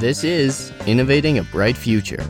This 0.00 0.24
is 0.24 0.72
Innovating 0.86 1.36
a 1.36 1.42
Bright 1.42 1.76
Future. 1.76 2.24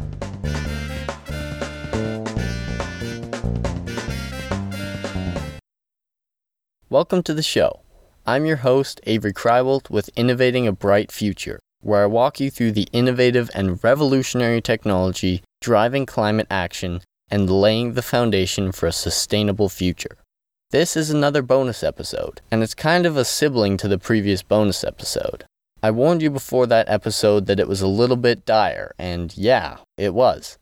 Welcome 6.88 7.22
to 7.22 7.33
the 7.33 7.45
show. 7.45 7.83
I'm 8.26 8.44
your 8.44 8.56
host, 8.56 9.01
Avery 9.04 9.33
Krywelt, 9.33 9.88
with 9.88 10.11
Innovating 10.17 10.67
a 10.67 10.72
Bright 10.72 11.12
Future, 11.12 11.61
where 11.80 12.03
I 12.03 12.06
walk 12.06 12.40
you 12.40 12.51
through 12.51 12.72
the 12.72 12.88
innovative 12.93 13.53
and 13.54 13.79
revolutionary 13.84 14.61
technology 14.61 15.44
driving 15.61 16.07
climate 16.07 16.48
action 16.51 17.02
and 17.30 17.48
laying 17.48 17.93
the 17.93 18.02
foundation 18.02 18.73
for 18.73 18.89
a 18.89 18.93
sustainable 18.93 19.69
future. 19.69 20.16
This 20.73 20.97
is 20.97 21.11
another 21.11 21.41
bonus 21.41 21.84
episode, 21.84 22.41
and 22.51 22.65
it's 22.65 22.75
kind 22.75 23.07
of 23.07 23.16
a 23.16 23.25
sibling 23.25 23.77
to 23.77 23.87
the 23.87 23.97
previous 23.97 24.43
bonus 24.43 24.83
episode. 24.83 25.45
I 25.83 25.91
warned 25.91 26.20
you 26.20 26.30
before 26.30 26.66
that 26.66 26.91
episode 26.91 27.47
that 27.47 27.59
it 27.59 27.66
was 27.66 27.80
a 27.80 27.87
little 27.87 28.16
bit 28.16 28.45
dire, 28.45 28.93
and 28.98 29.34
yeah, 29.37 29.79
it 29.97 30.12
was. 30.12 30.59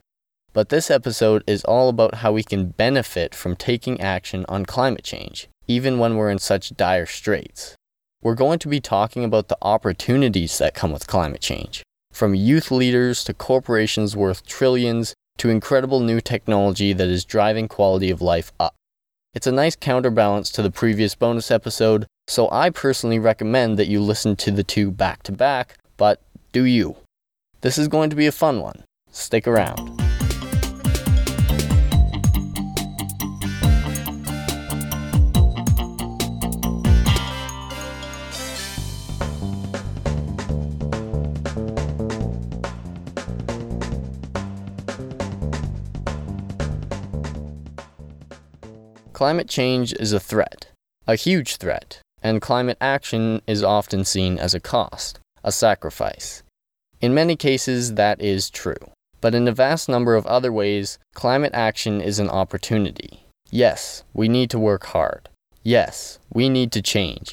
But 0.53 0.69
this 0.69 0.93
episode 0.93 1.43
is 1.45 1.65
all 1.65 1.89
about 1.89 2.17
how 2.17 2.33
we 2.33 2.45
can 2.45 2.69
benefit 2.69 3.35
from 3.35 3.57
taking 3.57 4.01
action 4.01 4.47
on 4.49 4.65
climate 4.65 5.03
change, 5.03 5.49
even 5.67 5.99
when 5.99 6.17
we're 6.17 6.31
in 6.31 6.39
such 6.39 6.77
dire 6.77 7.07
straits. 7.07 7.75
We're 8.23 8.37
going 8.37 8.61
to 8.61 8.69
be 8.69 8.81
talking 8.81 9.25
about 9.25 9.49
the 9.49 9.59
opportunities 9.61 10.57
that 10.59 10.75
come 10.75 10.93
with 10.93 11.09
climate 11.09 11.41
change, 11.41 11.83
from 12.13 12.37
youth 12.37 12.71
leaders 12.71 13.25
to 13.25 13.35
corporations 13.35 14.17
worth 14.17 14.47
trillions 14.47 15.15
to 15.39 15.51
incredible 15.51 15.99
new 15.99 16.21
technology 16.21 16.93
that 16.93 17.09
is 17.09 17.25
driving 17.25 17.67
quality 17.67 18.11
of 18.11 18.23
life 18.23 18.53
up. 18.61 18.75
It's 19.35 19.47
a 19.49 19.53
nice 19.53 19.75
counterbalance 19.75 20.51
to 20.53 20.63
the 20.63 20.71
previous 20.71 21.17
bonus 21.17 21.51
episode, 21.51 22.07
so 22.29 22.47
I 22.53 22.69
personally 22.69 23.19
recommend 23.19 23.79
that 23.79 23.89
you 23.89 24.03
listen 24.03 24.37
to 24.37 24.51
the 24.51 24.63
two 24.63 24.91
back 24.91 25.23
to 25.23 25.33
back, 25.33 25.79
but 25.97 26.21
do 26.53 26.65
you. 26.65 26.97
This 27.63 27.79
is 27.79 27.89
going 27.89 28.11
to 28.11 28.17
be 28.17 28.27
a 28.27 28.33
fun 28.33 28.61
one. 28.61 28.85
Stick 29.11 29.49
around. 29.49 29.97
Climate 49.15 49.49
change 49.49 49.93
is 49.95 50.13
a 50.13 50.21
threat, 50.21 50.69
a 51.09 51.17
huge 51.17 51.57
threat, 51.57 52.03
and 52.23 52.43
climate 52.43 52.79
action 52.81 53.43
is 53.47 53.63
often 53.63 54.05
seen 54.05 54.39
as 54.39 54.55
a 54.55 54.61
cost, 54.61 55.21
a 55.45 55.53
sacrifice. 55.53 56.43
In 57.01 57.15
many 57.15 57.37
cases, 57.37 57.95
that 57.95 58.21
is 58.21 58.51
true. 58.51 58.93
But 59.21 59.35
in 59.35 59.49
a 59.49 59.53
vast 59.53 59.89
number 59.89 60.15
of 60.15 60.27
other 60.27 60.53
ways, 60.53 60.99
climate 61.15 61.53
action 61.55 62.01
is 62.01 62.19
an 62.19 62.31
opportunity. 62.31 63.25
Yes, 63.51 64.05
we 64.13 64.29
need 64.29 64.51
to 64.51 64.59
work 64.59 64.87
hard. 64.87 65.29
Yes, 65.63 66.19
we 66.33 66.49
need 66.49 66.73
to 66.73 66.83
change. 66.83 67.33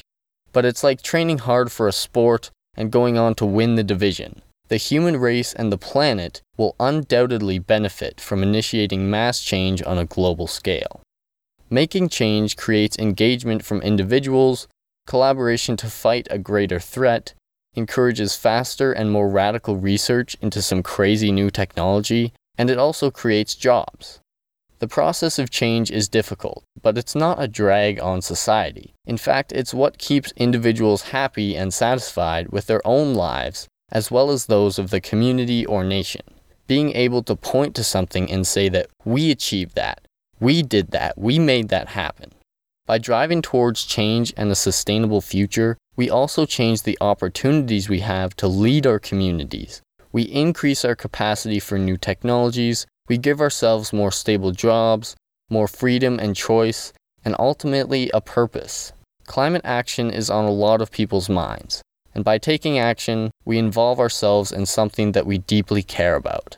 But 0.52 0.64
it's 0.64 0.82
like 0.82 1.02
training 1.02 1.38
hard 1.38 1.70
for 1.70 1.86
a 1.86 1.92
sport 1.92 2.50
and 2.76 2.90
going 2.90 3.18
on 3.18 3.34
to 3.36 3.46
win 3.46 3.74
the 3.74 3.84
division. 3.84 4.42
The 4.68 4.78
human 4.78 5.16
race 5.16 5.52
and 5.52 5.70
the 5.70 5.78
planet 5.78 6.42
will 6.56 6.74
undoubtedly 6.80 7.58
benefit 7.58 8.20
from 8.20 8.42
initiating 8.42 9.08
mass 9.08 9.42
change 9.42 9.82
on 9.82 9.98
a 9.98 10.04
global 10.04 10.46
scale. 10.46 11.02
Making 11.70 12.08
change 12.08 12.56
creates 12.56 12.98
engagement 12.98 13.64
from 13.64 13.80
individuals, 13.82 14.66
collaboration 15.06 15.76
to 15.78 15.88
fight 15.88 16.26
a 16.30 16.38
greater 16.38 16.80
threat, 16.80 17.34
encourages 17.74 18.36
faster 18.36 18.92
and 18.92 19.10
more 19.10 19.28
radical 19.28 19.76
research 19.76 20.36
into 20.40 20.60
some 20.60 20.82
crazy 20.82 21.30
new 21.30 21.50
technology, 21.50 22.32
and 22.58 22.70
it 22.70 22.78
also 22.78 23.10
creates 23.10 23.54
jobs. 23.54 24.20
The 24.78 24.88
process 24.88 25.38
of 25.38 25.48
change 25.50 25.90
is 25.90 26.08
difficult, 26.08 26.62
but 26.82 26.98
it's 26.98 27.14
not 27.14 27.42
a 27.42 27.48
drag 27.48 27.98
on 28.00 28.20
society. 28.20 28.92
In 29.06 29.16
fact, 29.16 29.52
it's 29.52 29.72
what 29.72 29.96
keeps 29.96 30.32
individuals 30.36 31.02
happy 31.02 31.56
and 31.56 31.72
satisfied 31.72 32.48
with 32.50 32.66
their 32.66 32.86
own 32.86 33.14
lives, 33.14 33.68
as 33.90 34.10
well 34.10 34.30
as 34.30 34.46
those 34.46 34.78
of 34.78 34.90
the 34.90 35.00
community 35.00 35.64
or 35.64 35.82
nation. 35.82 36.22
Being 36.66 36.92
able 36.92 37.22
to 37.22 37.36
point 37.36 37.74
to 37.76 37.84
something 37.84 38.30
and 38.30 38.46
say 38.46 38.68
that 38.68 38.88
we 39.04 39.30
achieved 39.30 39.76
that, 39.76 40.06
we 40.40 40.62
did 40.62 40.90
that, 40.90 41.16
we 41.16 41.38
made 41.38 41.68
that 41.70 41.88
happen. 41.88 42.32
By 42.86 42.98
driving 42.98 43.42
towards 43.42 43.84
change 43.84 44.32
and 44.36 44.50
a 44.50 44.54
sustainable 44.54 45.20
future, 45.20 45.76
we 45.96 46.08
also 46.08 46.46
change 46.46 46.82
the 46.82 46.96
opportunities 47.00 47.88
we 47.88 48.00
have 48.00 48.36
to 48.36 48.46
lead 48.46 48.86
our 48.86 49.00
communities. 49.00 49.82
We 50.12 50.22
increase 50.22 50.84
our 50.84 50.94
capacity 50.94 51.58
for 51.58 51.78
new 51.78 51.96
technologies, 51.96 52.86
we 53.08 53.18
give 53.18 53.40
ourselves 53.40 53.92
more 53.92 54.12
stable 54.12 54.52
jobs, 54.52 55.16
more 55.50 55.66
freedom 55.66 56.20
and 56.20 56.36
choice, 56.36 56.92
and 57.24 57.34
ultimately 57.40 58.08
a 58.14 58.20
purpose. 58.20 58.92
Climate 59.26 59.62
action 59.64 60.10
is 60.10 60.30
on 60.30 60.44
a 60.44 60.50
lot 60.50 60.80
of 60.80 60.92
people's 60.92 61.28
minds, 61.28 61.82
and 62.14 62.24
by 62.24 62.38
taking 62.38 62.78
action, 62.78 63.32
we 63.44 63.58
involve 63.58 63.98
ourselves 63.98 64.52
in 64.52 64.64
something 64.64 65.10
that 65.12 65.26
we 65.26 65.38
deeply 65.38 65.82
care 65.82 66.14
about. 66.14 66.56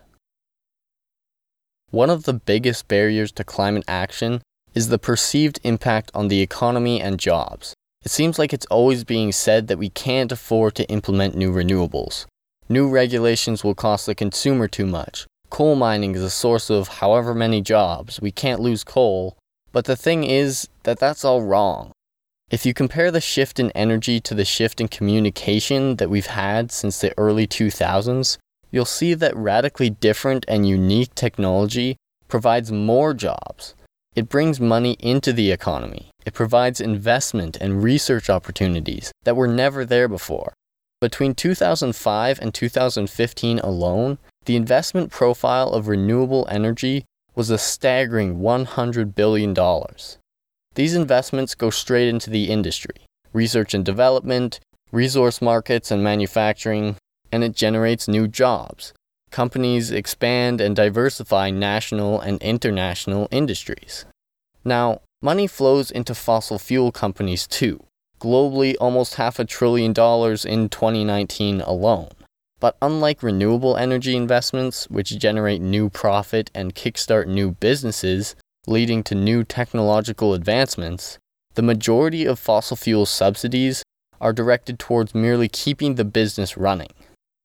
One 1.91 2.11
of 2.11 2.25
the 2.25 2.35
biggest 2.35 2.87
barriers 2.87 3.33
to 3.33 3.45
climate 3.45 3.85
action 3.89 4.43
is 4.75 4.89
the 4.89 4.99
perceived 4.99 5.61
impact 5.65 6.11
on 6.15 6.29
the 6.29 6.41
economy 6.41 7.01
and 7.01 7.19
jobs. 7.19 7.75
It 8.05 8.11
seems 8.11 8.39
like 8.39 8.53
it's 8.53 8.67
always 8.67 9.05
being 9.05 9.33
said 9.33 9.67
that 9.69 9.79
we 9.79 9.89
can't 9.89 10.33
afford 10.33 10.75
to 10.77 10.89
implement 10.89 11.35
new 11.35 11.53
renewables. 11.53 12.27
New 12.69 12.89
regulations 12.89 13.65
will 13.65 13.75
cost 13.75 14.07
the 14.07 14.15
consumer 14.15 14.69
too 14.69 14.87
much. 14.87 15.27
Coal 15.51 15.75
mining 15.75 16.15
is 16.15 16.23
a 16.23 16.31
source 16.31 16.71
of 16.71 16.89
however 16.89 17.35
many 17.35 17.61
jobs. 17.61 18.21
We 18.21 18.31
can't 18.31 18.61
lose 18.61 18.85
coal. 18.85 19.37
But 19.73 19.87
the 19.87 19.97
thing 19.97 20.25
is 20.25 20.69
that 20.83 20.99
that's 20.99 21.25
all 21.25 21.43
wrong. 21.43 21.93
If 22.51 22.65
you 22.65 22.73
compare 22.73 23.11
the 23.11 23.21
shift 23.21 23.61
in 23.61 23.71
energy 23.73 24.21
to 24.21 24.35
the 24.35 24.45
shift 24.45 24.81
in 24.81 24.89
communication 24.89 25.97
that 25.97 26.09
we've 26.09 26.27
had 26.27 26.73
since 26.73 26.99
the 26.99 27.13
early 27.19 27.47
2000s, 27.47 28.39
you'll 28.71 28.85
see 28.85 29.15
that 29.15 29.37
radically 29.37 29.91
different 29.91 30.45
and 30.49 30.69
unique 30.69 31.15
technology 31.15 31.97
provides 32.27 32.73
more 32.73 33.13
jobs. 33.13 33.75
It 34.15 34.29
brings 34.29 34.59
money 34.61 34.97
into 34.99 35.33
the 35.33 35.53
economy. 35.53 36.11
It 36.27 36.35
provides 36.35 36.81
investment 36.81 37.57
and 37.61 37.83
research 37.83 38.29
opportunities 38.29 39.13
that 39.25 39.37
were 39.37 39.49
never 39.49 39.85
there 39.85 40.09
before. 40.09 40.55
Between 41.01 41.35
2005 41.35 42.41
and 42.41 42.53
2015 42.53 43.59
alone, 43.61 44.19
the 44.47 44.57
investment 44.57 45.13
profile 45.13 45.71
of 45.71 45.87
renewable 45.87 46.47
energy 46.51 47.05
was 47.37 47.51
a 47.51 47.59
staggering 47.59 48.41
$100 48.41 49.15
billion. 49.15 49.55
These 50.75 50.95
investments 50.95 51.55
go 51.55 51.71
straight 51.71 52.09
into 52.09 52.31
the 52.31 52.51
industry 52.51 53.07
research 53.35 53.75
and 53.75 53.85
development, 53.85 54.59
resource 54.91 55.43
markets 55.43 55.91
and 55.91 56.03
manufacturing, 56.03 56.97
and 57.31 57.45
it 57.45 57.55
generates 57.55 58.09
new 58.09 58.27
jobs 58.27 58.95
companies 59.31 59.91
expand 59.91 60.61
and 60.61 60.75
diversify 60.75 61.51
national 61.51 62.21
and 62.21 62.41
international 62.43 63.29
industries. 63.31 64.05
Now, 64.65 65.01
money 65.23 65.47
flows 65.47 65.91
into 65.91 66.15
fossil 66.15 66.59
fuel 66.59 66.93
companies 66.93 67.47
too, 67.47 67.85
globally 68.21 68.75
almost 68.81 69.15
half 69.15 69.39
a 69.39 69.45
trillion 69.45 69.93
dollars 69.93 70.45
in 70.45 70.69
2019 70.69 71.61
alone. 71.61 72.11
But 72.61 72.77
unlike 72.83 73.23
renewable 73.23 73.77
energy 73.77 74.17
investments, 74.17 74.91
which 74.91 75.19
generate 75.19 75.61
new 75.61 75.89
profit 75.89 76.51
and 76.55 76.75
kickstart 76.75 77.27
new 77.27 77.53
businesses, 77.53 78.35
leading 78.67 79.03
to 79.05 79.15
new 79.15 79.45
technological 79.45 80.35
advancements, 80.35 81.19
the 81.55 81.63
majority 81.63 82.25
of 82.25 82.39
fossil 82.39 82.77
fuel 82.77 83.07
subsidies 83.07 83.83
are 84.21 84.33
directed 84.33 84.79
towards 84.79 85.15
merely 85.15 85.49
keeping 85.49 85.95
the 85.95 86.05
business 86.05 86.57
running. 86.57 86.93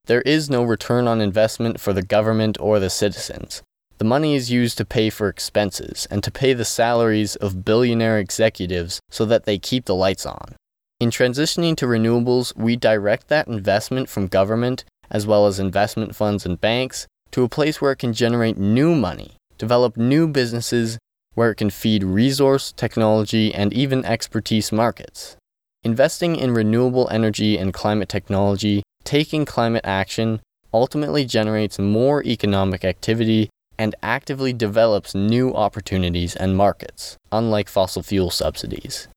There 0.05 0.21
is 0.23 0.49
no 0.49 0.63
return 0.63 1.07
on 1.07 1.21
investment 1.21 1.79
for 1.79 1.93
the 1.93 2.01
government 2.01 2.57
or 2.59 2.77
the 2.77 2.89
citizens. 2.89 3.63
The 3.99 4.03
money 4.03 4.35
is 4.35 4.51
used 4.51 4.77
to 4.79 4.85
pay 4.85 5.09
for 5.09 5.29
expenses 5.29 6.09
and 6.11 6.21
to 6.25 6.31
pay 6.31 6.51
the 6.51 6.65
salaries 6.65 7.37
of 7.37 7.63
billionaire 7.63 8.19
executives 8.19 8.99
so 9.09 9.23
that 9.23 9.45
they 9.45 9.57
keep 9.57 9.85
the 9.85 9.95
lights 9.95 10.25
on. 10.25 10.55
In 10.99 11.09
transitioning 11.09 11.77
to 11.77 11.85
renewables, 11.85 12.53
we 12.57 12.75
direct 12.75 13.29
that 13.29 13.47
investment 13.47 14.09
from 14.09 14.27
government, 14.27 14.83
as 15.09 15.25
well 15.25 15.47
as 15.47 15.57
investment 15.57 16.17
funds 16.17 16.45
and 16.45 16.59
banks, 16.59 17.07
to 17.31 17.43
a 17.43 17.49
place 17.49 17.79
where 17.79 17.93
it 17.93 17.99
can 17.99 18.11
generate 18.11 18.57
new 18.57 18.93
money, 18.95 19.37
develop 19.57 19.95
new 19.95 20.27
businesses, 20.27 20.97
where 21.33 21.51
it 21.51 21.55
can 21.55 21.69
feed 21.69 22.03
resource, 22.03 22.73
technology, 22.73 23.53
and 23.53 23.71
even 23.71 24.03
expertise 24.03 24.69
markets. 24.69 25.37
Investing 25.81 26.35
in 26.35 26.53
renewable 26.53 27.07
energy 27.09 27.57
and 27.57 27.73
climate 27.73 28.09
technology 28.09 28.83
taking 29.03 29.45
climate 29.45 29.85
action 29.85 30.41
ultimately 30.73 31.25
generates 31.25 31.77
more 31.79 32.23
economic 32.23 32.83
activity 32.83 33.49
and 33.77 33.95
actively 34.03 34.53
develops 34.53 35.15
new 35.15 35.53
opportunities 35.53 36.35
and 36.35 36.55
markets, 36.57 37.17
unlike 37.31 37.69
fossil 37.69 38.03
fuel 38.03 38.29
subsidies. 38.29 39.07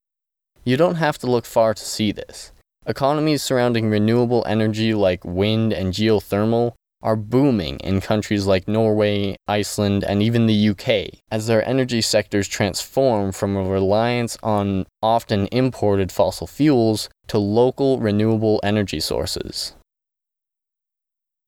You 0.65 0.77
don't 0.77 0.97
have 0.97 1.19
to 1.19 1.31
look 1.31 1.47
far 1.47 1.75
to 1.75 1.85
see 1.85 2.13
this. 2.13 2.53
Economies 2.87 3.43
surrounding 3.43 3.89
renewable 3.89 4.45
energy 4.47 4.95
like 4.95 5.25
wind 5.25 5.73
and 5.73 5.93
geothermal 5.93 6.75
are 7.03 7.17
booming 7.17 7.79
in 7.81 8.01
countries 8.01 8.47
like 8.47 8.67
Norway, 8.67 9.37
Iceland, 9.47 10.05
and 10.05 10.23
even 10.23 10.47
the 10.47 10.69
UK, 10.71 11.21
as 11.31 11.47
their 11.47 11.67
energy 11.69 12.01
sectors 12.01 12.49
transform 12.49 13.33
from 13.33 13.57
a 13.57 13.65
reliance 13.65 14.37
on 14.43 14.87
often 15.03 15.47
imported 15.53 16.11
fossil 16.11 16.47
fuels 16.47 17.09
to 17.29 17.39
local 17.39 17.99
renewable 17.99 18.61
energy 18.63 19.01
sources. 19.01 19.75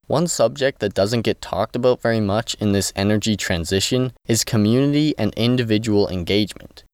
One 0.07 0.27
subject 0.27 0.81
that 0.81 0.95
doesn't 0.95 1.23
get 1.23 1.43
talked 1.43 1.77
about 1.77 2.01
very 2.01 2.21
much 2.21 2.55
in 2.55 2.73
this 2.73 2.93
energy 2.97 3.37
transition 3.37 4.13
is 4.27 4.43
community 4.43 5.15
and 5.19 5.35
individual 5.35 6.09
engagement. 6.09 6.85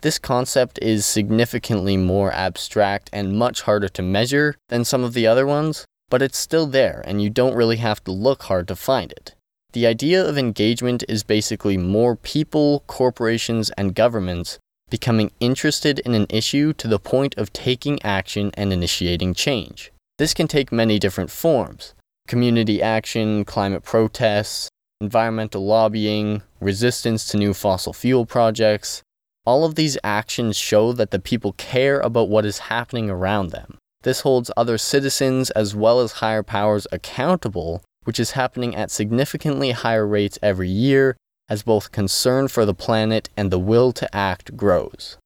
This 0.00 0.18
concept 0.18 0.78
is 0.80 1.06
significantly 1.06 1.96
more 1.96 2.32
abstract 2.32 3.10
and 3.12 3.38
much 3.38 3.62
harder 3.62 3.88
to 3.90 4.02
measure 4.02 4.56
than 4.68 4.84
some 4.84 5.04
of 5.04 5.12
the 5.12 5.26
other 5.26 5.46
ones, 5.46 5.84
but 6.12 6.20
it's 6.20 6.36
still 6.36 6.66
there 6.66 7.02
and 7.06 7.22
you 7.22 7.30
don't 7.30 7.54
really 7.54 7.78
have 7.78 8.04
to 8.04 8.12
look 8.12 8.42
hard 8.42 8.68
to 8.68 8.76
find 8.76 9.10
it. 9.12 9.34
The 9.72 9.86
idea 9.86 10.22
of 10.22 10.36
engagement 10.36 11.02
is 11.08 11.22
basically 11.22 11.78
more 11.78 12.16
people, 12.16 12.84
corporations, 12.86 13.70
and 13.78 13.94
governments 13.94 14.58
becoming 14.90 15.30
interested 15.40 16.00
in 16.00 16.12
an 16.12 16.26
issue 16.28 16.74
to 16.74 16.86
the 16.86 16.98
point 16.98 17.34
of 17.38 17.50
taking 17.54 17.98
action 18.02 18.50
and 18.58 18.74
initiating 18.74 19.32
change. 19.32 19.90
This 20.18 20.34
can 20.34 20.48
take 20.48 20.70
many 20.70 20.98
different 20.98 21.30
forms 21.30 21.94
community 22.28 22.82
action, 22.82 23.46
climate 23.46 23.82
protests, 23.82 24.68
environmental 25.00 25.64
lobbying, 25.64 26.42
resistance 26.60 27.24
to 27.28 27.38
new 27.38 27.54
fossil 27.54 27.94
fuel 27.94 28.26
projects, 28.26 29.02
all 29.46 29.64
of 29.64 29.76
these 29.76 29.96
actions 30.04 30.58
show 30.58 30.92
that 30.92 31.10
the 31.10 31.18
people 31.18 31.54
care 31.54 32.00
about 32.00 32.28
what 32.28 32.44
is 32.44 32.68
happening 32.68 33.08
around 33.08 33.48
them. 33.48 33.78
This 34.02 34.20
holds 34.20 34.50
other 34.56 34.78
citizens 34.78 35.50
as 35.50 35.74
well 35.74 36.00
as 36.00 36.12
higher 36.12 36.42
powers 36.42 36.86
accountable, 36.92 37.82
which 38.04 38.18
is 38.18 38.32
happening 38.32 38.74
at 38.74 38.90
significantly 38.90 39.70
higher 39.70 40.06
rates 40.06 40.38
every 40.42 40.68
year 40.68 41.16
as 41.48 41.62
both 41.62 41.92
concern 41.92 42.48
for 42.48 42.64
the 42.64 42.74
planet 42.74 43.28
and 43.36 43.50
the 43.50 43.58
will 43.58 43.92
to 43.92 44.14
act 44.14 44.56
grows. 44.56 45.18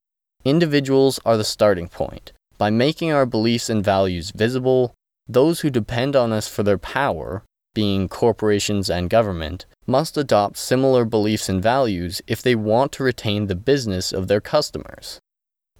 Individuals 0.44 1.18
are 1.24 1.36
the 1.36 1.44
starting 1.44 1.88
point. 1.88 2.32
By 2.58 2.70
making 2.70 3.12
our 3.12 3.26
beliefs 3.26 3.68
and 3.68 3.84
values 3.84 4.30
visible, 4.30 4.94
those 5.28 5.60
who 5.60 5.70
depend 5.70 6.14
on 6.16 6.32
us 6.32 6.48
for 6.48 6.62
their 6.62 6.78
power, 6.78 7.42
being 7.74 8.08
corporations 8.08 8.88
and 8.88 9.10
government, 9.10 9.66
must 9.86 10.16
adopt 10.16 10.56
similar 10.56 11.04
beliefs 11.04 11.48
and 11.48 11.62
values 11.62 12.22
if 12.26 12.42
they 12.42 12.54
want 12.54 12.92
to 12.92 13.04
retain 13.04 13.46
the 13.46 13.54
business 13.54 14.12
of 14.12 14.28
their 14.28 14.40
customers. 14.40 15.18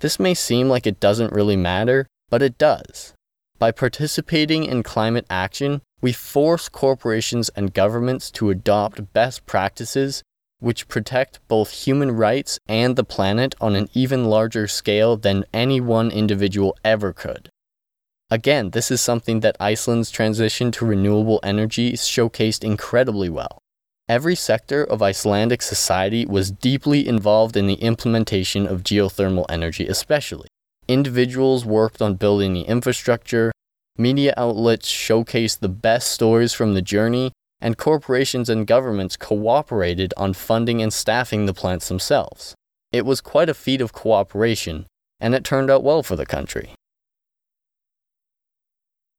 This 0.01 0.21
may 0.21 0.35
seem 0.35 0.69
like 0.69 0.87
it 0.87 1.01
doesn't 1.01 1.33
really 1.33 1.57
matter, 1.57 2.07
but 2.31 2.43
it 2.43 2.59
does. 2.59 3.15
By 3.59 3.73
participating 3.73 4.65
in 4.65 4.83
climate 4.83 5.27
action, 5.31 5.81
we 6.01 6.13
force 6.13 6.69
corporations 6.69 7.49
and 7.51 7.73
governments 7.73 8.31
to 8.33 8.51
adopt 8.51 9.13
best 9.13 9.47
practices 9.47 10.23
which 10.59 10.89
protect 10.89 11.41
both 11.49 11.71
human 11.71 12.11
rights 12.13 12.59
and 12.67 12.97
the 12.97 13.05
planet 13.05 13.55
on 13.61 13.77
an 13.77 13.89
even 13.93 14.25
larger 14.25 14.67
scale 14.67 15.17
than 15.17 15.45
any 15.53 15.81
one 15.81 16.11
individual 16.11 16.77
ever 16.85 17.13
could. 17.13 17.51
Again, 18.31 18.71
this 18.71 18.91
is 18.91 19.01
something 19.01 19.41
that 19.41 19.57
Iceland's 19.61 20.11
transition 20.11 20.73
to 20.73 20.87
renewable 20.87 21.41
energy 21.43 21.93
showcased 21.93 22.65
incredibly 22.65 23.29
well. 23.29 23.59
Every 24.09 24.35
sector 24.35 24.83
of 24.83 25.03
Icelandic 25.03 25.63
society 25.63 26.27
was 26.27 26.51
deeply 26.51 27.07
involved 27.07 27.57
in 27.57 27.67
the 27.67 27.75
implementation 27.75 28.67
of 28.67 28.83
geothermal 28.83 29.47
energy, 29.49 29.87
especially. 29.87 30.49
Individuals 30.89 31.65
worked 31.65 32.01
on 32.01 32.15
building 32.15 32.53
the 32.53 32.63
infrastructure, 32.63 33.51
media 33.99 34.33
outlets 34.37 34.89
showcased 34.89 35.59
the 35.59 35.69
best 35.69 36.11
stories 36.13 36.53
from 36.53 36.75
the 36.75 36.83
journey, 36.83 37.33
and 37.61 37.77
corporations 37.77 38.49
and 38.49 38.67
governments 38.67 39.17
cooperated 39.17 40.15
on 40.17 40.33
funding 40.33 40.81
and 40.81 40.93
staffing 40.93 41.47
the 41.47 41.55
plants 41.55 41.89
themselves. 41.89 42.55
It 42.93 43.05
was 43.05 43.21
quite 43.21 43.49
a 43.49 43.55
feat 43.55 43.81
of 43.81 43.93
cooperation, 43.93 44.87
and 45.19 45.35
it 45.35 45.45
turned 45.45 45.71
out 45.71 45.83
well 45.83 46.03
for 46.03 46.17
the 46.17 46.27
country. 46.27 46.71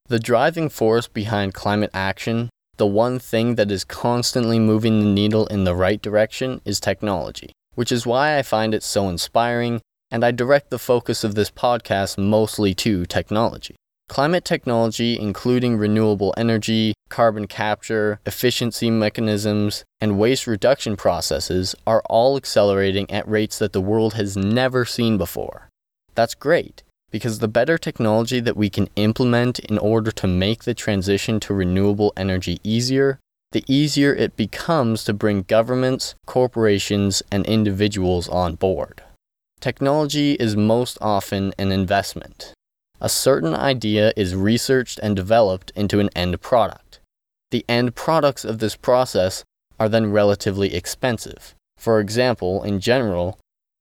The 0.07 0.19
driving 0.19 0.69
force 0.69 1.07
behind 1.07 1.53
climate 1.53 1.91
action 1.93 2.49
the 2.77 2.85
one 2.85 3.17
thing 3.17 3.55
that 3.55 3.71
is 3.71 3.83
constantly 3.83 4.59
moving 4.59 4.99
the 4.99 5.07
needle 5.07 5.47
in 5.47 5.63
the 5.63 5.75
right 5.75 5.99
direction 5.99 6.61
is 6.63 6.79
technology, 6.79 7.51
which 7.73 7.91
is 7.91 8.05
why 8.05 8.37
I 8.37 8.43
find 8.43 8.73
it 8.75 8.83
so 8.83 9.09
inspiring, 9.09 9.81
and 10.11 10.23
I 10.23 10.31
direct 10.31 10.69
the 10.69 10.79
focus 10.79 11.23
of 11.23 11.35
this 11.35 11.51
podcast 11.51 12.17
mostly 12.17 12.73
to 12.75 13.05
technology. 13.05 13.75
Climate 14.09 14.45
technology, 14.45 15.19
including 15.19 15.75
renewable 15.75 16.33
energy, 16.37 16.93
carbon 17.09 17.45
capture, 17.45 18.21
efficiency 18.25 18.89
mechanisms, 18.89 19.83
and 19.99 20.17
waste 20.17 20.47
reduction 20.47 20.95
processes, 20.95 21.75
are 21.85 22.01
all 22.09 22.37
accelerating 22.37 23.09
at 23.11 23.27
rates 23.27 23.59
that 23.59 23.73
the 23.73 23.81
world 23.81 24.13
has 24.13 24.37
never 24.37 24.85
seen 24.85 25.17
before. 25.17 25.67
That's 26.15 26.35
great, 26.35 26.83
because 27.11 27.39
the 27.39 27.49
better 27.49 27.77
technology 27.77 28.39
that 28.39 28.55
we 28.55 28.69
can 28.69 28.87
implement 28.95 29.59
in 29.59 29.77
order 29.77 30.11
to 30.11 30.27
make 30.27 30.63
the 30.63 30.73
transition 30.73 31.41
to 31.41 31.53
renewable 31.53 32.13
energy 32.15 32.59
easier, 32.63 33.19
the 33.51 33.65
easier 33.67 34.13
it 34.13 34.37
becomes 34.37 35.03
to 35.03 35.13
bring 35.13 35.41
governments, 35.43 36.15
corporations, 36.25 37.21
and 37.29 37.45
individuals 37.45 38.29
on 38.29 38.55
board. 38.55 39.03
Technology 39.59 40.33
is 40.33 40.55
most 40.55 40.97
often 41.01 41.53
an 41.57 41.71
investment. 41.71 42.53
A 43.01 43.09
certain 43.09 43.53
idea 43.53 44.13
is 44.15 44.35
researched 44.35 44.99
and 44.99 45.15
developed 45.15 45.71
into 45.75 45.99
an 45.99 46.09
end 46.15 46.39
product. 46.41 46.99
The 47.51 47.65
end 47.67 47.95
products 47.95 48.45
of 48.45 48.59
this 48.59 48.75
process 48.75 49.43
are 49.79 49.89
then 49.89 50.11
relatively 50.11 50.75
expensive. 50.75 51.55
For 51.77 51.99
example, 51.99 52.63
in 52.63 52.79
general, 52.79 53.39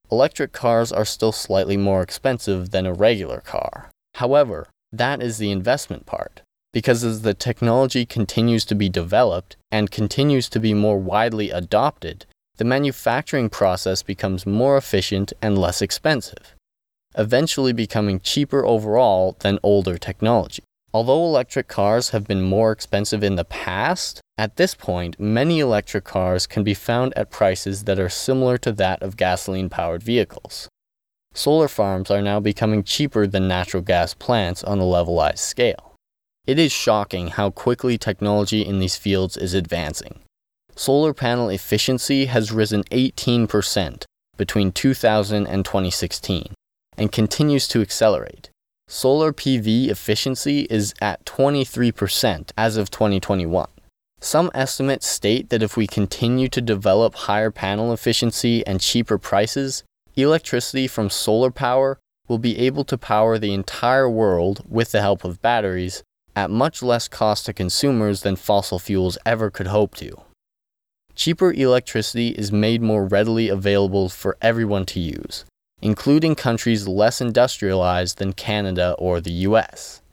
Electric 0.09 0.53
cars 0.53 0.93
are 0.93 1.03
still 1.03 1.33
slightly 1.33 1.75
more 1.75 2.01
expensive 2.01 2.71
than 2.71 2.85
a 2.85 2.93
regular 2.93 3.41
car. 3.41 3.91
However, 4.15 4.69
that 4.91 5.21
is 5.21 5.37
the 5.37 5.51
investment 5.51 6.05
part. 6.05 6.41
Because 6.71 7.03
as 7.03 7.23
the 7.23 7.33
technology 7.33 8.05
continues 8.05 8.63
to 8.65 8.75
be 8.75 8.87
developed 8.87 9.57
and 9.69 9.91
continues 9.91 10.47
to 10.49 10.59
be 10.59 10.73
more 10.73 10.97
widely 10.97 11.49
adopted, 11.49 12.25
the 12.57 12.65
manufacturing 12.65 13.49
process 13.49 14.03
becomes 14.03 14.45
more 14.45 14.77
efficient 14.77 15.33
and 15.41 15.57
less 15.57 15.81
expensive, 15.81 16.55
eventually 17.17 17.73
becoming 17.73 18.19
cheaper 18.19 18.65
overall 18.65 19.37
than 19.39 19.59
older 19.63 19.97
technology. 19.97 20.63
Although 20.93 21.25
electric 21.25 21.67
cars 21.67 22.09
have 22.09 22.27
been 22.27 22.41
more 22.41 22.71
expensive 22.71 23.23
in 23.23 23.35
the 23.35 23.45
past, 23.45 24.21
at 24.37 24.55
this 24.55 24.73
point, 24.73 25.19
many 25.19 25.59
electric 25.59 26.05
cars 26.05 26.47
can 26.47 26.63
be 26.63 26.73
found 26.73 27.13
at 27.15 27.29
prices 27.29 27.83
that 27.83 27.99
are 27.99 28.09
similar 28.09 28.57
to 28.59 28.71
that 28.73 29.01
of 29.03 29.17
gasoline 29.17 29.69
powered 29.69 30.01
vehicles. 30.01 30.67
Solar 31.33 31.67
farms 31.67 32.09
are 32.09 32.21
now 32.21 32.39
becoming 32.39 32.83
cheaper 32.83 33.27
than 33.27 33.47
natural 33.47 33.83
gas 33.83 34.15
plants 34.15 34.63
on 34.63 34.79
a 34.79 34.83
levelized 34.83 35.39
scale. 35.39 35.93
It 36.47 36.57
is 36.57 36.71
shocking 36.71 37.27
how 37.27 37.51
quickly 37.51 37.97
technology 37.97 38.65
in 38.65 38.79
these 38.79 38.95
fields 38.95 39.37
is 39.37 39.53
advancing. 39.53 40.21
Solar 40.79 41.11
panel 41.11 41.49
efficiency 41.49 42.25
has 42.25 42.51
risen 42.51 42.83
18% 42.91 44.03
between 44.37 44.71
2000 44.71 45.47
and 45.47 45.65
2016 45.65 46.53
and 46.95 47.11
continues 47.11 47.67
to 47.69 47.81
accelerate. 47.81 48.51
Solar 48.87 49.33
PV 49.33 49.89
efficiency 49.89 50.67
is 50.69 50.93
at 51.01 51.25
23% 51.25 52.51
as 52.55 52.77
of 52.77 52.91
2021. 52.91 53.67
Some 54.21 54.51
estimates 54.53 55.07
state 55.07 55.49
that 55.49 55.63
if 55.63 55.75
we 55.75 55.87
continue 55.87 56.47
to 56.49 56.61
develop 56.61 57.15
higher 57.15 57.49
panel 57.49 57.91
efficiency 57.91 58.65
and 58.67 58.79
cheaper 58.79 59.17
prices, 59.17 59.83
electricity 60.15 60.85
from 60.85 61.09
solar 61.09 61.49
power 61.49 61.97
will 62.27 62.37
be 62.37 62.59
able 62.59 62.83
to 62.83 62.99
power 62.99 63.39
the 63.39 63.51
entire 63.51 64.07
world 64.07 64.63
with 64.69 64.91
the 64.91 65.01
help 65.01 65.23
of 65.23 65.41
batteries 65.41 66.03
at 66.35 66.51
much 66.51 66.83
less 66.83 67.07
cost 67.07 67.47
to 67.47 67.53
consumers 67.53 68.21
than 68.21 68.35
fossil 68.35 68.77
fuels 68.77 69.17
ever 69.25 69.49
could 69.49 69.67
hope 69.67 69.95
to. 69.95 70.21
Cheaper 71.17 71.51
electricity 71.51 72.27
is 72.29 72.51
made 72.51 72.79
more 72.83 73.03
readily 73.03 73.49
available 73.49 74.07
for 74.07 74.37
everyone 74.39 74.85
to 74.85 74.99
use, 74.99 75.45
including 75.81 76.35
countries 76.35 76.87
less 76.87 77.19
industrialized 77.19 78.19
than 78.19 78.33
Canada 78.33 78.95
or 78.99 79.19
the 79.19 79.31
US. 79.49 80.03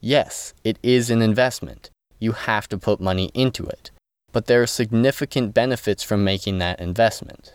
Yes, 0.00 0.54
it 0.64 0.78
is 0.82 1.10
an 1.10 1.20
investment. 1.20 1.90
You 2.18 2.32
have 2.32 2.68
to 2.68 2.78
put 2.78 3.02
money 3.02 3.30
into 3.34 3.66
it. 3.66 3.90
But 4.32 4.46
there 4.46 4.62
are 4.62 4.66
significant 4.66 5.52
benefits 5.52 6.02
from 6.02 6.24
making 6.24 6.56
that 6.58 6.80
investment. 6.80 7.52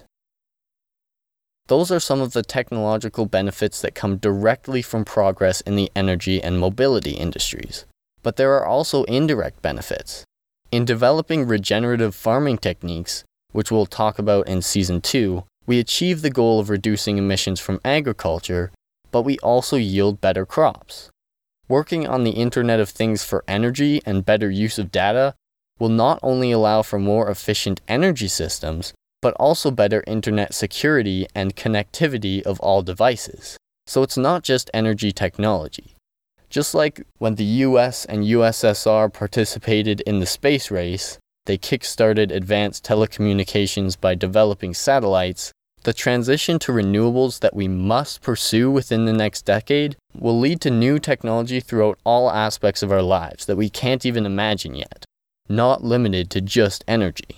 Those 1.69 1.91
are 1.91 1.99
some 1.99 2.21
of 2.21 2.33
the 2.33 2.43
technological 2.43 3.25
benefits 3.25 3.81
that 3.81 3.95
come 3.95 4.17
directly 4.17 4.83
from 4.83 5.05
progress 5.05 5.61
in 5.61 5.75
the 5.75 5.91
energy 5.95 6.39
and 6.39 6.59
mobility 6.59 7.13
industries. 7.13 7.85
But 8.21 8.35
there 8.35 8.53
are 8.53 8.65
also 8.65 9.05
indirect 9.05 9.63
benefits. 9.63 10.23
In 10.71 10.85
developing 10.85 11.47
regenerative 11.47 12.15
farming 12.15 12.59
techniques, 12.59 13.25
which 13.51 13.71
we'll 13.71 13.85
talk 13.85 14.17
about 14.17 14.47
in 14.47 14.61
Season 14.61 15.01
2, 15.01 15.43
we 15.67 15.79
achieve 15.79 16.21
the 16.21 16.29
goal 16.29 16.61
of 16.61 16.69
reducing 16.69 17.17
emissions 17.17 17.59
from 17.59 17.81
agriculture, 17.83 18.71
but 19.11 19.23
we 19.23 19.37
also 19.39 19.75
yield 19.75 20.21
better 20.21 20.45
crops. 20.45 21.09
Working 21.67 22.07
on 22.07 22.23
the 22.23 22.31
Internet 22.31 22.79
of 22.79 22.89
Things 22.89 23.21
for 23.21 23.43
energy 23.49 24.01
and 24.05 24.25
better 24.25 24.49
use 24.49 24.79
of 24.79 24.91
data 24.91 25.35
will 25.77 25.89
not 25.89 26.19
only 26.23 26.53
allow 26.53 26.83
for 26.83 26.99
more 26.99 27.29
efficient 27.29 27.81
energy 27.89 28.29
systems, 28.29 28.93
but 29.21 29.33
also 29.33 29.71
better 29.71 30.05
internet 30.07 30.53
security 30.53 31.27
and 31.35 31.57
connectivity 31.57 32.41
of 32.43 32.61
all 32.61 32.81
devices. 32.81 33.57
So 33.87 34.03
it's 34.03 34.17
not 34.17 34.43
just 34.43 34.71
energy 34.73 35.11
technology. 35.11 35.95
Just 36.51 36.75
like 36.75 37.01
when 37.17 37.35
the 37.35 37.45
US 37.65 38.03
and 38.03 38.25
USSR 38.25 39.11
participated 39.11 40.01
in 40.01 40.19
the 40.19 40.25
space 40.25 40.69
race, 40.69 41.17
they 41.45 41.57
kickstarted 41.57 42.29
advanced 42.29 42.83
telecommunications 42.83 43.99
by 43.99 44.15
developing 44.15 44.73
satellites, 44.73 45.53
the 45.83 45.93
transition 45.93 46.59
to 46.59 46.73
renewables 46.73 47.39
that 47.39 47.55
we 47.55 47.69
must 47.69 48.21
pursue 48.21 48.69
within 48.69 49.05
the 49.05 49.13
next 49.13 49.43
decade 49.43 49.95
will 50.13 50.37
lead 50.37 50.59
to 50.61 50.69
new 50.69 50.99
technology 50.99 51.61
throughout 51.61 51.97
all 52.03 52.29
aspects 52.29 52.83
of 52.83 52.91
our 52.91 53.01
lives 53.01 53.45
that 53.45 53.55
we 53.55 53.69
can't 53.69 54.05
even 54.05 54.25
imagine 54.25 54.75
yet, 54.75 55.05
not 55.47 55.85
limited 55.85 56.29
to 56.31 56.41
just 56.41 56.83
energy. 56.85 57.37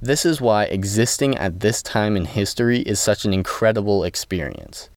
This 0.00 0.26
is 0.26 0.42
why 0.42 0.64
existing 0.64 1.38
at 1.38 1.60
this 1.60 1.82
time 1.82 2.18
in 2.18 2.26
history 2.26 2.80
is 2.80 3.00
such 3.00 3.24
an 3.24 3.32
incredible 3.32 4.04
experience. 4.04 4.90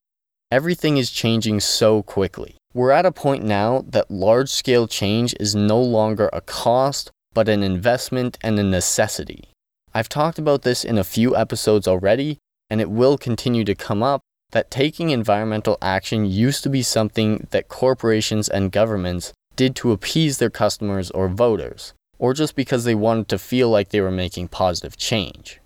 Everything 0.52 0.96
is 0.96 1.12
changing 1.12 1.60
so 1.60 2.02
quickly. 2.02 2.56
We're 2.74 2.90
at 2.90 3.06
a 3.06 3.12
point 3.12 3.44
now 3.44 3.84
that 3.88 4.10
large 4.10 4.48
scale 4.48 4.88
change 4.88 5.32
is 5.38 5.54
no 5.54 5.80
longer 5.80 6.28
a 6.32 6.40
cost, 6.40 7.12
but 7.32 7.48
an 7.48 7.62
investment 7.62 8.36
and 8.42 8.58
a 8.58 8.64
necessity. 8.64 9.50
I've 9.94 10.08
talked 10.08 10.40
about 10.40 10.62
this 10.62 10.84
in 10.84 10.98
a 10.98 11.04
few 11.04 11.36
episodes 11.36 11.86
already, 11.86 12.38
and 12.68 12.80
it 12.80 12.90
will 12.90 13.16
continue 13.16 13.64
to 13.64 13.76
come 13.76 14.02
up 14.02 14.22
that 14.50 14.72
taking 14.72 15.10
environmental 15.10 15.78
action 15.80 16.26
used 16.26 16.64
to 16.64 16.68
be 16.68 16.82
something 16.82 17.46
that 17.50 17.68
corporations 17.68 18.48
and 18.48 18.72
governments 18.72 19.32
did 19.54 19.76
to 19.76 19.92
appease 19.92 20.38
their 20.38 20.50
customers 20.50 21.12
or 21.12 21.28
voters, 21.28 21.94
or 22.18 22.34
just 22.34 22.56
because 22.56 22.82
they 22.82 22.94
wanted 22.94 23.28
to 23.28 23.38
feel 23.38 23.70
like 23.70 23.90
they 23.90 24.00
were 24.00 24.10
making 24.10 24.48
positive 24.48 24.96
change. 24.96 25.60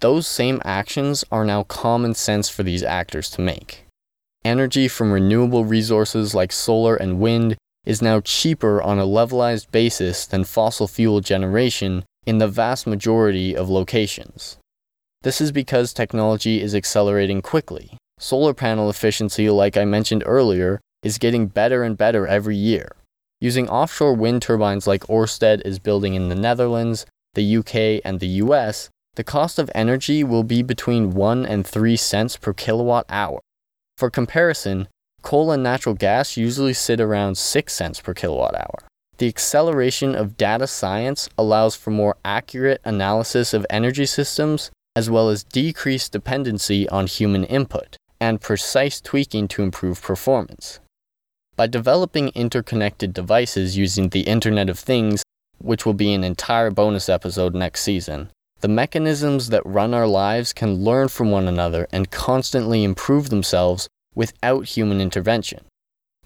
Those 0.00 0.26
same 0.26 0.62
actions 0.64 1.24
are 1.30 1.44
now 1.44 1.62
common 1.64 2.14
sense 2.14 2.48
for 2.48 2.62
these 2.62 2.82
actors 2.82 3.28
to 3.30 3.42
make. 3.42 3.84
Energy 4.44 4.88
from 4.88 5.12
renewable 5.12 5.66
resources 5.66 6.34
like 6.34 6.52
solar 6.52 6.96
and 6.96 7.20
wind 7.20 7.56
is 7.84 8.00
now 8.00 8.20
cheaper 8.20 8.80
on 8.82 8.98
a 8.98 9.04
levelized 9.04 9.70
basis 9.70 10.26
than 10.26 10.44
fossil 10.44 10.88
fuel 10.88 11.20
generation 11.20 12.04
in 12.24 12.38
the 12.38 12.48
vast 12.48 12.86
majority 12.86 13.54
of 13.54 13.68
locations. 13.68 14.56
This 15.22 15.40
is 15.40 15.52
because 15.52 15.92
technology 15.92 16.62
is 16.62 16.74
accelerating 16.74 17.42
quickly. 17.42 17.98
Solar 18.18 18.54
panel 18.54 18.88
efficiency, 18.88 19.50
like 19.50 19.76
I 19.76 19.84
mentioned 19.84 20.22
earlier, 20.24 20.80
is 21.02 21.18
getting 21.18 21.46
better 21.46 21.82
and 21.82 21.96
better 21.96 22.26
every 22.26 22.56
year. 22.56 22.92
Using 23.38 23.68
offshore 23.68 24.14
wind 24.14 24.40
turbines 24.40 24.86
like 24.86 25.06
Ørsted 25.08 25.60
is 25.66 25.78
building 25.78 26.14
in 26.14 26.30
the 26.30 26.34
Netherlands, 26.34 27.04
the 27.34 27.56
UK, 27.56 28.00
and 28.04 28.20
the 28.20 28.40
US, 28.44 28.88
the 29.14 29.24
cost 29.24 29.58
of 29.58 29.70
energy 29.74 30.22
will 30.22 30.44
be 30.44 30.62
between 30.62 31.10
1 31.10 31.44
and 31.44 31.66
3 31.66 31.96
cents 31.96 32.36
per 32.36 32.52
kilowatt 32.52 33.06
hour. 33.08 33.40
For 33.98 34.08
comparison, 34.08 34.88
coal 35.22 35.50
and 35.50 35.62
natural 35.62 35.94
gas 35.94 36.36
usually 36.36 36.74
sit 36.74 37.00
around 37.00 37.36
6 37.36 37.72
cents 37.72 38.00
per 38.00 38.14
kilowatt 38.14 38.54
hour. 38.54 38.86
The 39.18 39.28
acceleration 39.28 40.14
of 40.14 40.38
data 40.38 40.66
science 40.66 41.28
allows 41.36 41.76
for 41.76 41.90
more 41.90 42.16
accurate 42.24 42.80
analysis 42.84 43.52
of 43.52 43.66
energy 43.68 44.06
systems, 44.06 44.70
as 44.96 45.10
well 45.10 45.28
as 45.28 45.44
decreased 45.44 46.12
dependency 46.12 46.88
on 46.88 47.06
human 47.06 47.44
input, 47.44 47.96
and 48.20 48.40
precise 48.40 49.00
tweaking 49.00 49.48
to 49.48 49.62
improve 49.62 50.00
performance. 50.00 50.80
By 51.56 51.66
developing 51.66 52.30
interconnected 52.30 53.12
devices 53.12 53.76
using 53.76 54.08
the 54.08 54.22
Internet 54.22 54.70
of 54.70 54.78
Things, 54.78 55.22
which 55.58 55.84
will 55.84 55.92
be 55.92 56.14
an 56.14 56.24
entire 56.24 56.70
bonus 56.70 57.10
episode 57.10 57.54
next 57.54 57.82
season, 57.82 58.30
the 58.60 58.68
mechanisms 58.68 59.48
that 59.48 59.64
run 59.64 59.94
our 59.94 60.06
lives 60.06 60.52
can 60.52 60.84
learn 60.84 61.08
from 61.08 61.30
one 61.30 61.48
another 61.48 61.86
and 61.92 62.10
constantly 62.10 62.84
improve 62.84 63.30
themselves 63.30 63.88
without 64.14 64.66
human 64.66 65.00
intervention. 65.00 65.64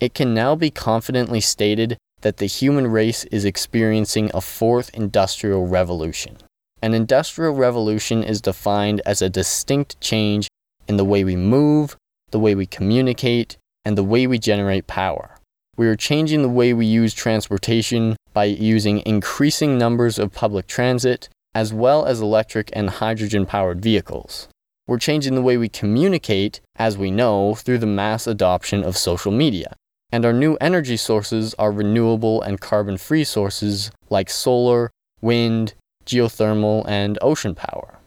It 0.00 0.14
can 0.14 0.34
now 0.34 0.56
be 0.56 0.70
confidently 0.70 1.40
stated 1.40 1.96
that 2.22 2.38
the 2.38 2.46
human 2.46 2.88
race 2.88 3.24
is 3.24 3.44
experiencing 3.44 4.30
a 4.34 4.40
fourth 4.40 4.90
industrial 4.94 5.66
revolution. 5.66 6.38
An 6.82 6.92
industrial 6.92 7.54
revolution 7.54 8.24
is 8.24 8.40
defined 8.40 9.00
as 9.06 9.22
a 9.22 9.30
distinct 9.30 10.00
change 10.00 10.48
in 10.88 10.96
the 10.96 11.04
way 11.04 11.22
we 11.22 11.36
move, 11.36 11.96
the 12.30 12.40
way 12.40 12.54
we 12.54 12.66
communicate, 12.66 13.56
and 13.84 13.96
the 13.96 14.02
way 14.02 14.26
we 14.26 14.38
generate 14.38 14.86
power. 14.86 15.36
We 15.76 15.86
are 15.86 15.96
changing 15.96 16.42
the 16.42 16.48
way 16.48 16.72
we 16.72 16.86
use 16.86 17.14
transportation 17.14 18.16
by 18.32 18.44
using 18.44 19.02
increasing 19.06 19.78
numbers 19.78 20.18
of 20.18 20.32
public 20.32 20.66
transit, 20.66 21.28
as 21.54 21.72
well 21.72 22.04
as 22.04 22.20
electric 22.20 22.70
and 22.72 22.90
hydrogen 22.90 23.46
powered 23.46 23.80
vehicles. 23.80 24.48
We're 24.86 24.98
changing 24.98 25.34
the 25.34 25.42
way 25.42 25.56
we 25.56 25.68
communicate, 25.68 26.60
as 26.76 26.98
we 26.98 27.10
know, 27.10 27.54
through 27.54 27.78
the 27.78 27.86
mass 27.86 28.26
adoption 28.26 28.82
of 28.82 28.96
social 28.96 29.32
media 29.32 29.74
and 30.14 30.24
our 30.24 30.32
new 30.32 30.54
energy 30.60 30.96
sources 30.96 31.54
are 31.54 31.72
renewable 31.72 32.40
and 32.40 32.60
carbon 32.60 32.96
free 32.96 33.24
sources 33.24 33.90
like 34.10 34.30
solar, 34.30 34.88
wind, 35.20 35.74
geothermal, 36.06 36.88
and 36.88 37.18
ocean 37.20 37.52
power. 37.52 37.98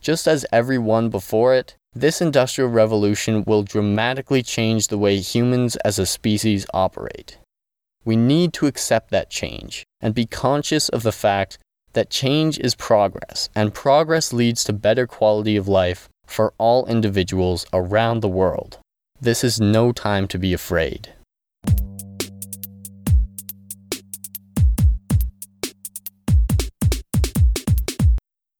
Just 0.00 0.26
as 0.26 0.46
every 0.50 0.78
one 0.78 1.10
before 1.10 1.54
it, 1.54 1.76
this 1.92 2.22
industrial 2.22 2.70
revolution 2.70 3.44
will 3.46 3.62
dramatically 3.62 4.42
change 4.42 4.88
the 4.88 4.96
way 4.96 5.20
humans 5.20 5.76
as 5.84 5.98
a 5.98 6.06
species 6.06 6.64
operate. 6.72 7.36
We 8.06 8.16
need 8.16 8.54
to 8.54 8.66
accept 8.66 9.10
that 9.10 9.28
change 9.28 9.84
and 10.00 10.14
be 10.14 10.24
conscious 10.24 10.88
of 10.88 11.02
the 11.02 11.12
fact 11.12 11.58
that 11.92 12.10
change 12.10 12.58
is 12.58 12.74
progress, 12.74 13.48
and 13.54 13.74
progress 13.74 14.32
leads 14.32 14.64
to 14.64 14.72
better 14.72 15.06
quality 15.06 15.56
of 15.56 15.68
life 15.68 16.08
for 16.26 16.54
all 16.58 16.86
individuals 16.86 17.66
around 17.72 18.20
the 18.20 18.28
world. 18.28 18.78
This 19.20 19.42
is 19.42 19.60
no 19.60 19.92
time 19.92 20.28
to 20.28 20.38
be 20.38 20.52
afraid. 20.52 21.12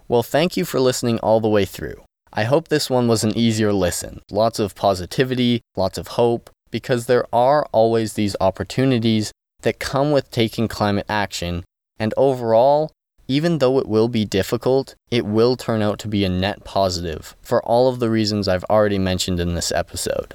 Well, 0.08 0.24
thank 0.24 0.56
you 0.56 0.64
for 0.64 0.80
listening 0.80 1.20
all 1.20 1.40
the 1.40 1.48
way 1.48 1.64
through. 1.64 2.02
I 2.32 2.42
hope 2.42 2.66
this 2.66 2.90
one 2.90 3.06
was 3.06 3.22
an 3.22 3.36
easier 3.38 3.72
listen. 3.72 4.22
Lots 4.30 4.58
of 4.58 4.74
positivity, 4.74 5.60
lots 5.76 5.98
of 5.98 6.08
hope, 6.08 6.50
because 6.72 7.06
there 7.06 7.26
are 7.32 7.64
always 7.70 8.14
these 8.14 8.34
opportunities 8.40 9.30
that 9.62 9.78
come 9.78 10.10
with 10.10 10.30
taking 10.30 10.66
climate 10.66 11.06
action, 11.08 11.64
and 11.98 12.12
overall, 12.16 12.90
even 13.30 13.58
though 13.58 13.78
it 13.78 13.86
will 13.86 14.08
be 14.08 14.24
difficult, 14.24 14.96
it 15.08 15.24
will 15.24 15.54
turn 15.54 15.82
out 15.82 16.00
to 16.00 16.08
be 16.08 16.24
a 16.24 16.28
net 16.28 16.64
positive 16.64 17.36
for 17.40 17.62
all 17.62 17.88
of 17.88 18.00
the 18.00 18.10
reasons 18.10 18.48
I've 18.48 18.64
already 18.64 18.98
mentioned 18.98 19.38
in 19.38 19.54
this 19.54 19.70
episode. 19.70 20.34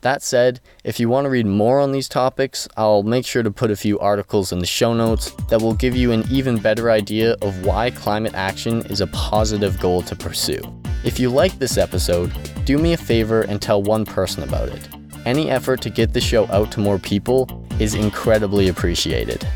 That 0.00 0.20
said, 0.20 0.58
if 0.82 0.98
you 0.98 1.08
want 1.08 1.26
to 1.26 1.30
read 1.30 1.46
more 1.46 1.78
on 1.78 1.92
these 1.92 2.08
topics, 2.08 2.66
I'll 2.76 3.04
make 3.04 3.24
sure 3.24 3.44
to 3.44 3.50
put 3.52 3.70
a 3.70 3.76
few 3.76 3.96
articles 4.00 4.50
in 4.50 4.58
the 4.58 4.66
show 4.66 4.92
notes 4.92 5.30
that 5.50 5.62
will 5.62 5.74
give 5.74 5.94
you 5.94 6.10
an 6.10 6.24
even 6.32 6.58
better 6.58 6.90
idea 6.90 7.36
of 7.42 7.64
why 7.64 7.92
climate 7.92 8.34
action 8.34 8.84
is 8.86 9.00
a 9.00 9.06
positive 9.08 9.78
goal 9.78 10.02
to 10.02 10.16
pursue. 10.16 10.62
If 11.04 11.20
you 11.20 11.30
like 11.30 11.60
this 11.60 11.78
episode, 11.78 12.32
do 12.64 12.76
me 12.78 12.92
a 12.92 12.96
favor 12.96 13.42
and 13.42 13.62
tell 13.62 13.84
one 13.84 14.04
person 14.04 14.42
about 14.42 14.70
it. 14.70 14.88
Any 15.26 15.48
effort 15.48 15.80
to 15.82 15.90
get 15.90 16.12
the 16.12 16.20
show 16.20 16.48
out 16.48 16.72
to 16.72 16.80
more 16.80 16.98
people 16.98 17.64
is 17.78 17.94
incredibly 17.94 18.66
appreciated. 18.66 19.46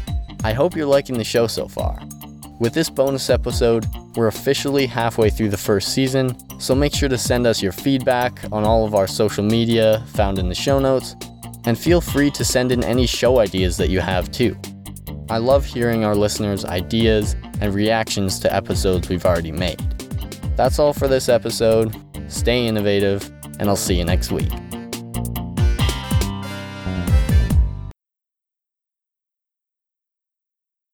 I 0.45 0.53
hope 0.53 0.77
you're 0.77 0.87
liking 0.87 1.19
the 1.19 1.25
show 1.25 1.49
so 1.49 1.67
far. 1.67 1.99
With 2.61 2.73
this 2.73 2.89
bonus 2.89 3.31
episode, 3.31 3.85
we're 4.15 4.29
officially 4.29 4.87
halfway 4.87 5.29
through 5.29 5.49
the 5.49 5.57
first 5.57 5.93
season, 5.93 6.37
so 6.61 6.73
make 6.75 6.95
sure 6.95 7.09
to 7.09 7.19
send 7.19 7.49
us 7.49 7.61
your 7.61 7.73
feedback 7.73 8.45
on 8.53 8.65
all 8.65 8.87
of 8.87 8.95
our 8.95 9.09
social 9.09 9.43
media 9.43 10.05
found 10.15 10.39
in 10.39 10.49
the 10.49 10.55
show 10.55 10.79
notes, 10.79 11.17
and 11.65 11.77
feel 11.77 12.01
free 12.01 12.31
to 12.31 12.45
send 12.45 12.71
in 12.71 12.85
any 12.85 13.07
show 13.07 13.41
ideas 13.41 13.77
that 13.77 13.91
you 13.91 13.99
have 13.99 14.31
too. 14.31 14.57
I 15.29 15.39
love 15.39 15.65
hearing 15.65 16.05
our 16.05 16.15
listeners' 16.15 16.65
ideas 16.65 17.35
and 17.61 17.75
reactions 17.75 18.39
to 18.41 18.55
episodes 18.55 19.09
we've 19.09 19.27
already 19.27 19.53
made. 19.53 19.81
That's 20.57 20.79
all 20.79 20.93
for 20.93 21.09
this 21.09 21.29
episode. 21.29 21.97
Stay 22.29 22.67
innovative, 22.67 23.33
and 23.59 23.69
I'll 23.69 23.75
see 23.75 23.97
you 23.97 24.05
next 24.05 24.31
week. 24.31 24.53